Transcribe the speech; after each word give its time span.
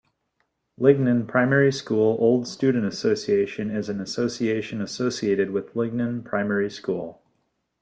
Lingnan 0.79 1.27
Primary 1.27 1.71
School 1.71 2.17
Old 2.19 2.47
Student 2.47 2.87
Association 2.87 3.69
is 3.69 3.87
an 3.87 4.01
association 4.01 4.81
associated 4.81 5.51
with 5.51 5.75
Lingnan 5.75 6.25
Primary 6.25 6.71
School. 6.71 7.21